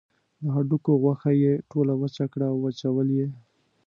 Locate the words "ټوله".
1.71-1.93